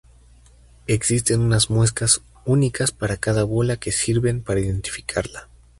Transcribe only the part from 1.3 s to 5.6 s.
unas muescas únicas para cada bola que sirven para identificarla.